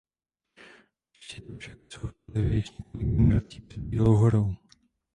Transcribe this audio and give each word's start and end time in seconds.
Určitě 1.11 1.41
tu 1.41 1.57
však 1.57 1.77
jsou 1.89 2.07
spolehlivě 2.09 2.57
již 2.57 2.71
několik 2.71 3.07
generací 3.07 3.61
před 3.61 3.79
Bílou 3.79 4.15
horou. 4.15 4.55